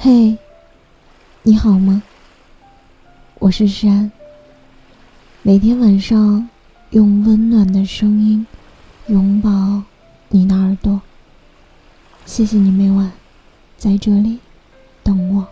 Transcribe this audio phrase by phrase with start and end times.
[0.00, 0.38] 嘿，
[1.42, 2.00] 你好吗？
[3.40, 4.08] 我是山。
[5.42, 6.48] 每天晚上
[6.90, 8.46] 用温暖的声音
[9.08, 9.82] 拥抱
[10.28, 11.02] 你的耳朵。
[12.26, 13.10] 谢谢你每晚
[13.76, 14.38] 在这里
[15.02, 15.44] 等我。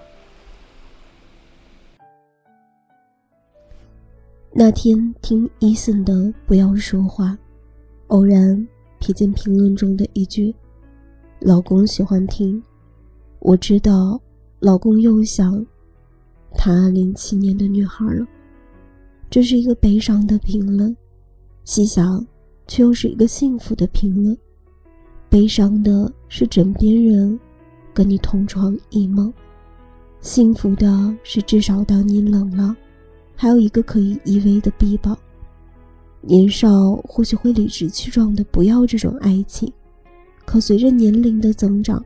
[4.52, 6.14] 那天听伊森的
[6.46, 7.30] 《不要说话》，
[8.06, 8.64] 偶然
[9.00, 10.54] 瞥见评论中的一句
[11.42, 12.62] ：“老公喜欢听。”
[13.40, 14.20] 我知道，
[14.66, 15.64] 老公又想
[16.56, 18.26] 谈暗恋七年的女孩了。
[19.30, 20.96] 这是一个悲伤的评论，
[21.62, 22.26] 细想，
[22.66, 24.36] 却又是一个幸福的评论。
[25.29, 27.38] 悲伤的是枕边人
[27.94, 29.32] 跟你同床异梦，
[30.21, 32.77] 幸福的是至少当你冷了。
[33.36, 35.16] 还有一个可以依偎的臂膀。
[36.22, 39.72] 年少或许会理直气壮的不要这种爱情，
[40.44, 42.05] 可随着年龄的增长，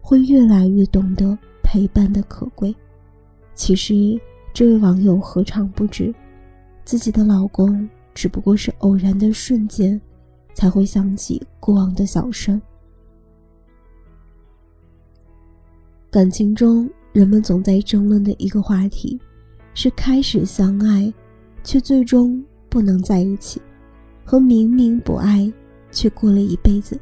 [0.00, 1.38] 会越来越懂得
[1.70, 2.74] 陪伴的可贵。
[3.54, 4.20] 其实，
[4.52, 6.12] 这位网友何尝不知，
[6.84, 10.00] 自己的老公只不过是偶然的瞬间，
[10.52, 12.60] 才会想起过往的小事。
[16.10, 19.16] 感情中，人们总在争论的一个话题。
[19.72, 21.14] 是开始相爱，
[21.62, 23.62] 却最终不能在一起，
[24.24, 25.50] 和明明不爱
[25.92, 27.00] 却过了一辈子，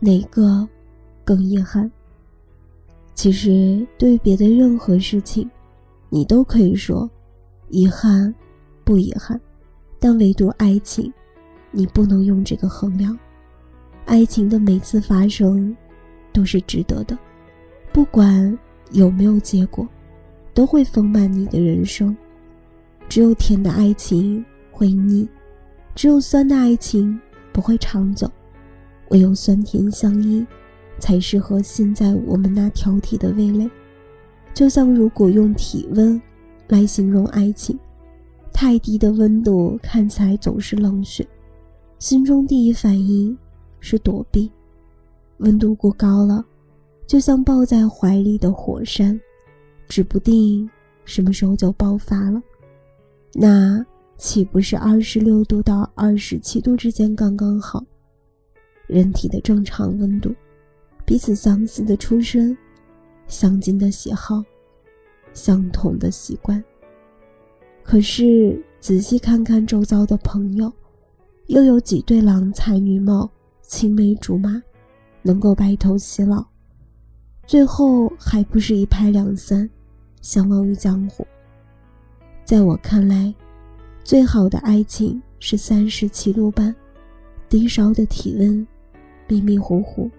[0.00, 0.68] 哪个
[1.24, 1.88] 更遗憾？
[3.14, 5.48] 其实对于别的任何事情，
[6.10, 7.08] 你都可以说
[7.68, 8.34] 遗憾
[8.84, 9.40] 不遗憾，
[9.98, 11.12] 但唯独爱情，
[11.70, 13.18] 你不能用这个衡量。
[14.04, 15.74] 爱情的每次发生
[16.32, 17.18] 都是值得的，
[17.92, 18.58] 不管
[18.92, 19.88] 有没有结果。
[20.54, 22.16] 都会丰满你的人生。
[23.08, 25.28] 只有甜的爱情会腻，
[25.96, 27.20] 只有酸的爱情
[27.52, 28.30] 不会长久。
[29.08, 30.46] 唯有酸甜相依，
[30.98, 33.68] 才适合现在我们那挑剔的味蕾。
[34.52, 36.20] 就像如果用体温
[36.68, 37.78] 来形容爱情，
[38.52, 41.26] 太低的温度看起来总是冷血，
[41.98, 43.36] 心中第一反应
[43.80, 44.48] 是躲避；
[45.38, 46.44] 温度过高了，
[47.06, 49.20] 就像抱在怀里的火山。
[49.86, 50.68] 指不定
[51.04, 52.42] 什么时候就爆发了，
[53.34, 53.84] 那
[54.16, 57.84] 岂不是二十六度到二十七度之间刚刚好？
[58.86, 60.34] 人体的正常温度，
[61.04, 62.56] 彼此相似的出身，
[63.28, 64.42] 相近的喜好，
[65.32, 66.62] 相同的习惯。
[67.82, 70.72] 可是仔细看看周遭的朋友，
[71.48, 74.62] 又有几对郎才女貌、青梅竹马，
[75.20, 76.44] 能够白头偕老？
[77.46, 79.68] 最后还不是一拍两散，
[80.22, 81.26] 相忘于江湖。
[82.46, 83.34] 在我看来，
[84.02, 86.74] 最好的爱情是三十七度半，
[87.50, 88.66] 低烧的体温，
[89.28, 90.10] 迷迷糊糊。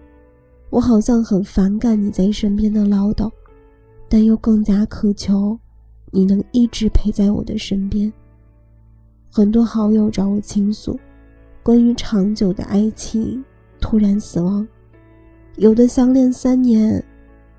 [0.70, 3.32] 我好像很反感你在身边的唠叨，
[4.10, 5.58] 但又更加渴求
[6.12, 8.12] 你能一直陪在我的身边。
[9.32, 11.00] 很多好友找我倾诉，
[11.64, 13.44] 关于长久的爱情
[13.80, 14.68] 突然死亡，
[15.56, 17.04] 有的相恋三年。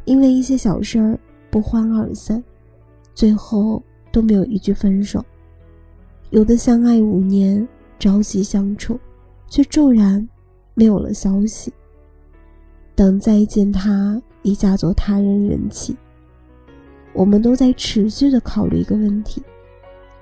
[0.04, 1.18] 因为一些小事儿
[1.50, 2.40] 不欢而散，
[3.12, 5.20] 最后都没有一句分手。
[6.30, 7.66] 有的相爱五年，
[7.98, 9.00] 朝夕相处，
[9.48, 10.24] 却骤然
[10.74, 11.72] 没有了消息。
[12.96, 15.94] 等再见他，已嫁作他人人妻。
[17.12, 19.42] 我们都在持续的考虑一个问题：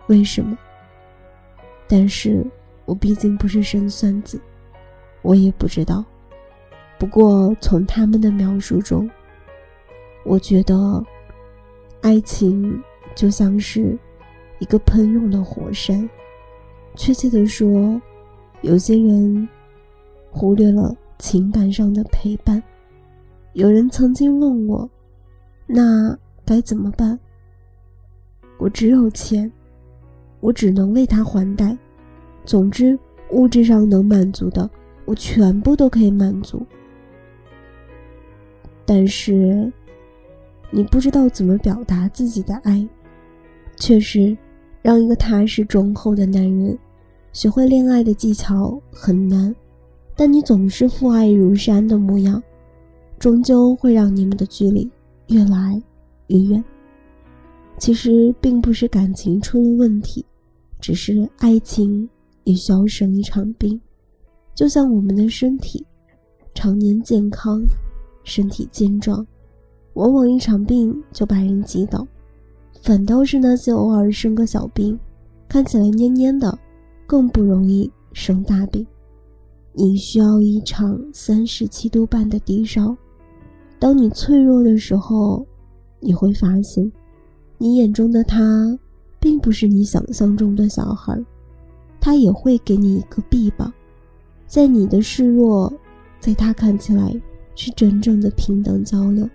[0.09, 0.59] 为什么？
[1.89, 2.45] 但是
[2.85, 4.41] 我毕竟不是神算子，
[5.23, 6.05] 我也不知道。
[6.99, 9.09] 不过从他们的描述中。
[10.25, 11.05] 我觉得，
[12.01, 12.83] 爱情
[13.15, 13.97] 就像是
[14.59, 16.09] 一个喷涌的火山。
[16.97, 18.01] 确切的说，
[18.63, 19.47] 有些人
[20.31, 22.63] 忽略了情感上的陪伴。
[23.53, 24.89] 有人曾经问我
[25.67, 27.19] ：“那该怎么办？”
[28.59, 29.51] 我只有钱，
[30.41, 31.77] 我只能为他还贷。
[32.45, 32.99] 总之，
[33.31, 34.69] 物质上能满足的，
[35.05, 36.65] 我全部都可以满足。
[38.85, 39.73] 但是。
[40.71, 42.85] 你不知道怎么表达自己的爱，
[43.77, 44.37] 确实，
[44.83, 46.77] 让一个踏实忠厚的男人
[47.33, 49.55] 学会恋爱的技巧很难。
[50.17, 52.43] 但你总是父爱如山的模样，
[53.19, 54.89] 终究会让你们的距离
[55.29, 55.83] 越来
[56.29, 56.63] 越远。
[57.79, 60.25] 其实并不是感情出了问题，
[60.81, 62.09] 只是爱情
[62.45, 63.81] 也需要生一场病。
[64.55, 65.85] 就像我们的身体，
[66.55, 67.61] 常年健康，
[68.23, 69.27] 身体健壮。
[69.95, 72.07] 往往一场病就把人击倒，
[72.83, 74.99] 反倒是那些偶尔生个小病，
[75.49, 76.57] 看起来蔫蔫的，
[77.07, 78.87] 更不容易生大病。
[79.77, 82.97] 你需要一场三十七度半的低烧，
[83.81, 85.45] 当你脆弱的时候，
[85.99, 86.91] 你会发现，
[87.59, 88.79] 你眼中的他，
[89.19, 91.21] 并不是你想象中的小孩，
[92.01, 93.73] 他也会给你一个臂膀，
[94.47, 95.73] 在你的示弱，
[96.21, 97.13] 在他看起来
[97.57, 99.29] 是真正的平等交流。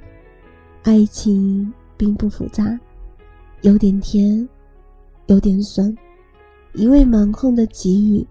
[0.83, 2.79] 爱情并不复杂，
[3.63, 4.47] 有点甜，
[5.27, 5.93] 有点酸，
[6.73, 8.25] 一味蛮横的给予，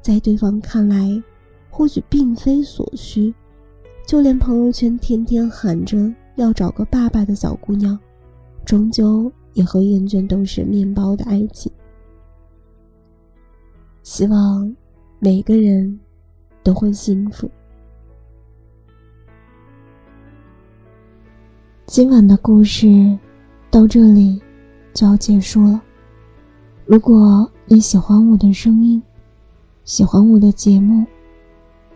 [0.00, 1.22] 在对方看来，
[1.70, 3.32] 或许并非所需。
[4.06, 7.96] 就连朋友圈天天喊着要找个爸爸的小姑娘，
[8.64, 11.70] 终究也会厌倦都是面包的爱情。
[14.02, 14.74] 希望
[15.20, 16.00] 每个人
[16.64, 17.48] 都会幸福。
[21.86, 23.16] 今晚的故事
[23.70, 24.40] 到这里
[24.92, 25.80] 就要结束了。
[26.84, 29.00] 如果你喜欢我的声音，
[29.84, 31.04] 喜欢我的节目，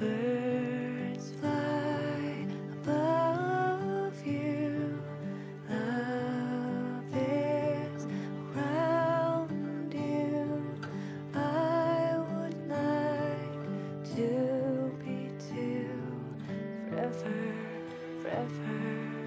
[0.00, 4.98] birds fly above you.
[5.68, 8.06] Love is
[8.56, 10.74] around you.
[11.34, 15.92] I would like to be too
[16.88, 17.54] forever,
[18.22, 19.19] forever.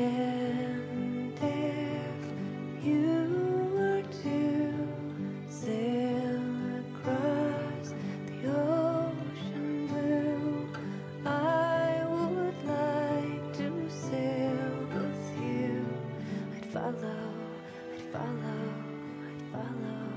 [0.00, 4.88] And if you were to
[5.50, 6.40] sail
[6.80, 7.92] across
[8.24, 10.68] the ocean blue,
[11.26, 15.84] I would like to sail with you.
[16.56, 17.34] I'd follow,
[17.92, 18.72] I'd follow,
[19.28, 20.09] I'd follow.